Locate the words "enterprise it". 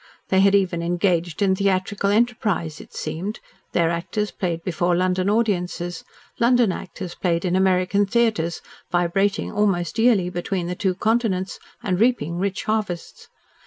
2.09-2.91